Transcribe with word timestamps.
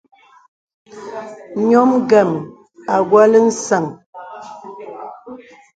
Ǹyɔ̄m 1.65 1.89
ngəm 2.01 2.29
à 2.93 2.95
wɔ̄lə̀ 3.09 3.43
nsəŋ. 3.47 3.85